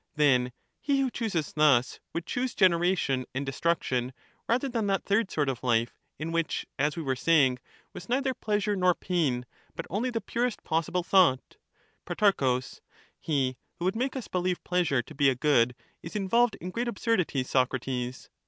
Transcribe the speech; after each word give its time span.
Then 0.15 0.51
he 0.79 0.99
who 0.99 1.11
chooses 1.11 1.53
thus, 1.53 1.99
would 2.11 2.25
choose 2.25 2.55
generation 2.55 3.27
and 3.35 3.45
destruction 3.45 4.13
rather 4.49 4.67
than 4.67 4.87
that 4.87 5.03
third 5.03 5.29
sort 5.29 5.47
of 5.47 5.61
life, 5.61 5.93
in 6.17 6.31
which, 6.31 6.65
as 6.79 6.97
we 6.97 7.03
were 7.03 7.15
saying, 7.15 7.59
was 7.93 8.09
neither 8.09 8.33
pleasure 8.33 8.75
nor 8.75 8.95
pain, 8.95 9.45
but 9.75 9.85
only 9.91 10.09
the 10.09 10.19
purest 10.19 10.63
possible 10.63 11.03
thought 11.03 11.57
Pro. 12.03 12.59
He 13.19 13.57
who 13.75 13.85
would 13.85 13.95
make 13.95 14.15
us 14.15 14.27
believe 14.27 14.63
pleasure 14.63 15.03
to 15.03 15.13
be 15.13 15.29
a 15.29 15.35
good 15.35 15.75
is 16.01 16.15
involved 16.15 16.55
in 16.59 16.71
great 16.71 16.87
absurdities, 16.87 17.51
Socrates. 17.51 18.31